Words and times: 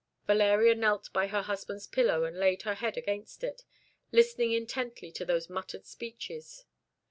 Valeria 0.25 0.73
knelt 0.73 1.13
by 1.13 1.27
her 1.27 1.43
husband's 1.43 1.85
pillow 1.85 2.23
and 2.23 2.39
laid 2.39 2.63
her 2.63 2.73
head 2.73 2.97
against 2.97 3.43
it, 3.43 3.61
listening 4.11 4.51
intently 4.51 5.11
to 5.11 5.23
those 5.23 5.47
muttered 5.47 5.85
speeches. 5.85 6.65